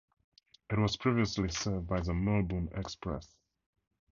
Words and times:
It 0.71 0.79
was 0.79 0.97
previously 0.97 1.49
served 1.49 1.85
by 1.85 1.99
the 1.99 2.15
"Melbourne 2.15 2.69
Express". 2.73 3.35